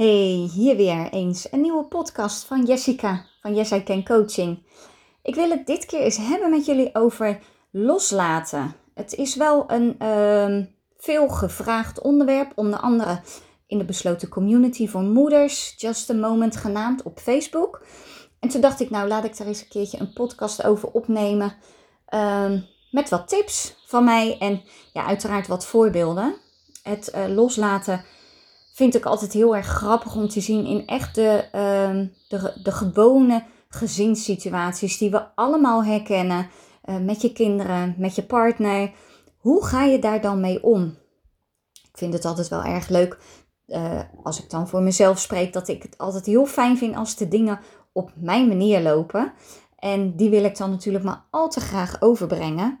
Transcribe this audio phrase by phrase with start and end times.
[0.00, 4.62] Hey, hier weer eens een nieuwe podcast van Jessica van Yes I Can Coaching.
[5.22, 7.38] Ik wil het dit keer eens hebben met jullie over
[7.70, 8.74] loslaten.
[8.94, 10.66] Het is wel een uh,
[10.98, 13.20] veel gevraagd onderwerp, onder andere
[13.66, 17.82] in de besloten community voor moeders, Just a Moment genaamd op Facebook.
[18.38, 21.54] En toen dacht ik, nou laat ik daar eens een keertje een podcast over opnemen.
[22.14, 22.52] Uh,
[22.90, 24.62] met wat tips van mij en
[24.92, 26.34] ja, uiteraard wat voorbeelden.
[26.82, 28.04] Het uh, loslaten
[28.80, 32.72] vind ik altijd heel erg grappig om te zien in echt de, uh, de, de
[32.72, 36.50] gewone gezinssituaties die we allemaal herkennen.
[36.84, 38.92] Uh, met je kinderen, met je partner.
[39.36, 40.96] Hoe ga je daar dan mee om?
[41.72, 43.18] Ik vind het altijd wel erg leuk
[43.66, 47.16] uh, als ik dan voor mezelf spreek, dat ik het altijd heel fijn vind als
[47.16, 47.60] de dingen
[47.92, 49.32] op mijn manier lopen.
[49.78, 52.80] En die wil ik dan natuurlijk maar al te graag overbrengen.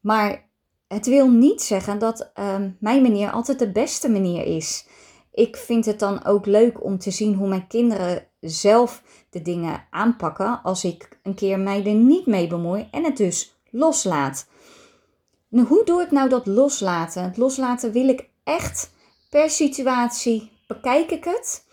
[0.00, 0.48] Maar
[0.88, 4.86] het wil niet zeggen dat uh, mijn manier altijd de beste manier is.
[5.34, 9.86] Ik vind het dan ook leuk om te zien hoe mijn kinderen zelf de dingen
[9.90, 14.46] aanpakken als ik een keer mij er niet mee bemoei en het dus loslaat.
[15.48, 17.22] Nu, hoe doe ik nou dat loslaten?
[17.22, 18.90] Het loslaten wil ik echt
[19.30, 21.66] per situatie bekijk ik het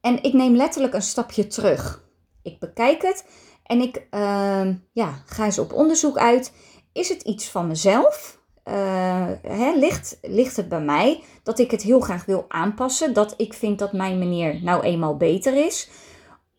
[0.00, 2.04] en ik neem letterlijk een stapje terug.
[2.42, 3.26] Ik bekijk het
[3.62, 6.52] en ik uh, ja, ga eens op onderzoek uit.
[6.92, 8.42] Is het iets van mezelf?
[8.68, 13.12] Uh, hè, ligt, ligt het bij mij dat ik het heel graag wil aanpassen?
[13.12, 15.88] Dat ik vind dat mijn manier nou eenmaal beter is?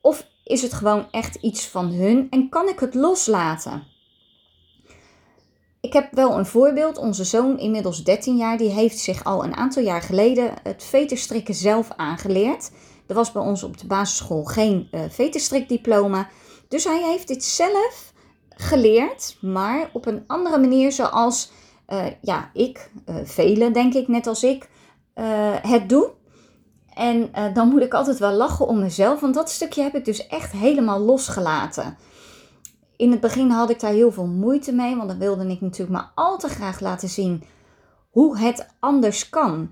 [0.02, 3.84] Of is het gewoon echt iets van hun en kan ik het loslaten?
[5.82, 6.98] Ik heb wel een voorbeeld.
[6.98, 11.54] Onze zoon, inmiddels 13 jaar, die heeft zich al een aantal jaar geleden het veterstrikken
[11.54, 12.72] zelf aangeleerd.
[13.08, 16.30] Er was bij ons op de basisschool geen uh, veterstrikdiploma.
[16.68, 18.14] Dus hij heeft dit zelf
[18.50, 21.52] geleerd, maar op een andere manier zoals
[22.22, 24.70] ja, ik, uh, velen denk ik, net als ik,
[25.62, 26.12] het doe.
[26.94, 30.28] En dan moet ik altijd wel lachen om mezelf, want dat stukje heb ik dus
[30.28, 31.98] echt helemaal losgelaten
[32.98, 35.98] in het begin had ik daar heel veel moeite mee, want dan wilde ik natuurlijk
[35.98, 37.44] maar al te graag laten zien
[38.10, 39.72] hoe het anders kan.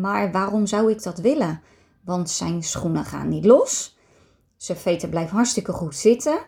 [0.00, 1.62] Maar waarom zou ik dat willen?
[2.04, 3.96] Want zijn schoenen gaan niet los.
[4.56, 6.38] Zijn veten blijft hartstikke goed zitten.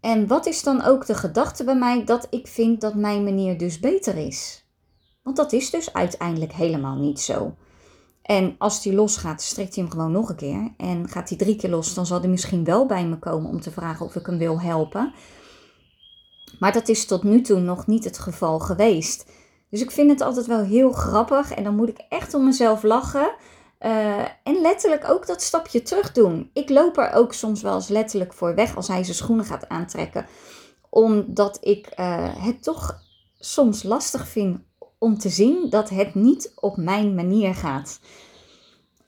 [0.00, 3.58] En wat is dan ook de gedachte bij mij dat ik vind dat mijn manier
[3.58, 4.66] dus beter is?
[5.22, 7.54] Want dat is dus uiteindelijk helemaal niet zo.
[8.22, 10.74] En als die losgaat, strikt hij hem gewoon nog een keer.
[10.76, 13.60] En gaat hij drie keer los, dan zal hij misschien wel bij me komen om
[13.60, 15.12] te vragen of ik hem wil helpen.
[16.58, 19.30] Maar dat is tot nu toe nog niet het geval geweest.
[19.70, 21.52] Dus ik vind het altijd wel heel grappig.
[21.52, 23.30] En dan moet ik echt om mezelf lachen.
[23.80, 26.50] Uh, en letterlijk ook dat stapje terug doen.
[26.52, 29.68] Ik loop er ook soms wel eens letterlijk voor weg als hij zijn schoenen gaat
[29.68, 30.26] aantrekken.
[30.88, 33.00] Omdat ik uh, het toch
[33.38, 34.60] soms lastig vind
[34.98, 38.00] om te zien dat het niet op mijn manier gaat.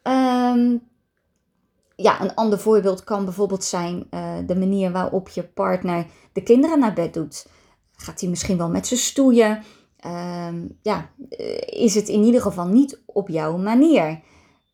[0.02, 0.88] Um,
[1.96, 6.78] ja, een ander voorbeeld kan bijvoorbeeld zijn uh, de manier waarop je partner de kinderen
[6.78, 7.46] naar bed doet.
[7.96, 9.62] Gaat hij misschien wel met ze stoeien?
[10.06, 14.20] Um, ja, eh, is het in ieder geval niet op jouw manier.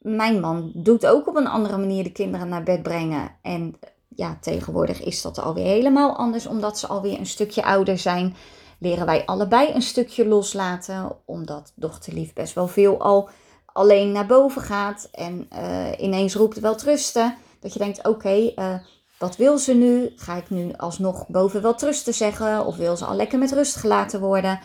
[0.09, 3.31] Mijn man doet ook op een andere manier de kinderen naar bed brengen.
[3.43, 3.79] En
[4.09, 8.37] ja, tegenwoordig is dat alweer helemaal anders, omdat ze alweer een stukje ouder zijn
[8.79, 13.29] leren wij allebei een stukje loslaten, omdat dochterlief best wel veel al
[13.67, 17.37] alleen naar boven gaat en uh, ineens roept wel trusten.
[17.61, 18.75] Dat je denkt, oké, uh,
[19.19, 20.13] wat wil ze nu?
[20.17, 22.67] Ga ik nu alsnog boven wel trusten zeggen?
[22.67, 24.61] Of wil ze al lekker met rust gelaten worden?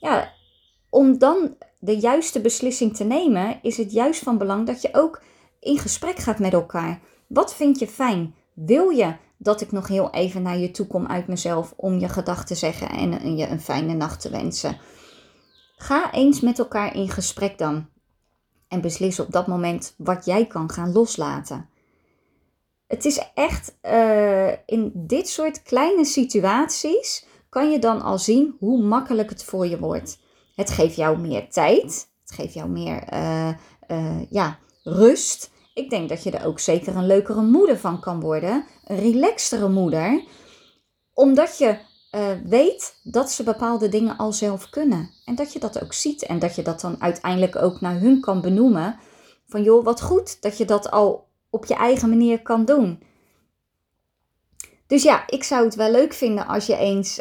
[0.00, 0.32] Ja,
[0.90, 5.22] om dan de juiste beslissing te nemen, is het juist van belang dat je ook
[5.60, 7.00] in gesprek gaat met elkaar.
[7.26, 8.34] Wat vind je fijn?
[8.52, 12.08] Wil je dat ik nog heel even naar je toe kom uit mezelf om je
[12.08, 14.78] gedachten te zeggen en je een fijne nacht te wensen.
[15.76, 17.88] Ga eens met elkaar in gesprek dan.
[18.68, 21.68] En beslis op dat moment wat jij kan gaan loslaten.
[22.86, 28.82] Het is echt uh, in dit soort kleine situaties kan je dan al zien hoe
[28.82, 30.20] makkelijk het voor je wordt.
[30.54, 32.10] Het geeft jou meer tijd.
[32.24, 33.48] Het geeft jou meer uh,
[33.88, 35.50] uh, ja, rust.
[35.74, 38.64] Ik denk dat je er ook zeker een leukere moeder van kan worden.
[38.84, 40.24] Een relaxtere moeder.
[41.14, 41.78] Omdat je
[42.14, 45.10] uh, weet dat ze bepaalde dingen al zelf kunnen.
[45.24, 46.22] En dat je dat ook ziet.
[46.22, 48.98] En dat je dat dan uiteindelijk ook naar hun kan benoemen.
[49.48, 53.02] Van joh, wat goed dat je dat al op je eigen manier kan doen.
[54.86, 57.20] Dus ja, ik zou het wel leuk vinden als je eens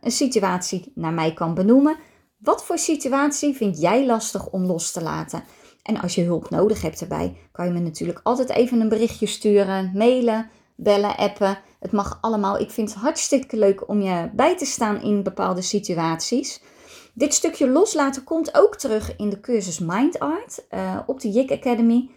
[0.00, 1.96] een situatie naar mij kan benoemen.
[2.42, 5.44] Wat voor situatie vind jij lastig om los te laten?
[5.82, 9.26] En als je hulp nodig hebt erbij, kan je me natuurlijk altijd even een berichtje
[9.26, 11.58] sturen, mailen, bellen, appen.
[11.80, 12.58] Het mag allemaal.
[12.58, 16.62] Ik vind het hartstikke leuk om je bij te staan in bepaalde situaties.
[17.14, 21.52] Dit stukje loslaten komt ook terug in de cursus Mind Art uh, op de JIC
[21.52, 22.10] Academy.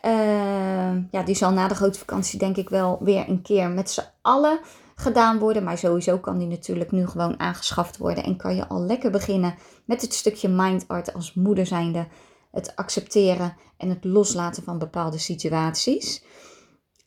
[0.00, 3.90] Ehm, ja, die zal na de grote vakantie denk ik wel weer een keer met
[3.90, 4.60] z'n allen
[4.96, 5.64] gedaan worden.
[5.64, 8.24] Maar sowieso kan die natuurlijk nu gewoon aangeschaft worden.
[8.24, 9.54] En kan je al lekker beginnen
[9.84, 12.06] met het stukje mind art als moeder zijnde.
[12.50, 16.24] Het accepteren en het loslaten van bepaalde situaties.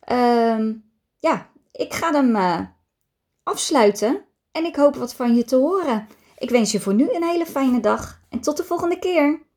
[0.00, 0.72] Ehm,
[1.18, 2.60] ja, ik ga hem uh,
[3.42, 4.24] afsluiten.
[4.52, 6.06] En ik hoop wat van je te horen.
[6.38, 8.20] Ik wens je voor nu een hele fijne dag.
[8.28, 9.49] En tot de volgende keer.